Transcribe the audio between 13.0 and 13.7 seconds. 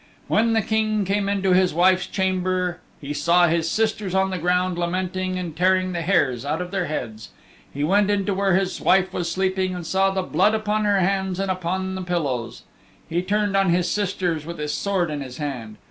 He turned on